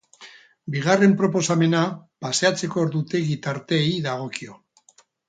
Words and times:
Bigarren 0.75 1.11
proposamena 1.19 1.81
paseatzeko 2.27 2.81
ordutegi 2.85 3.37
tarteei 3.45 3.85
dagokio. 4.07 4.57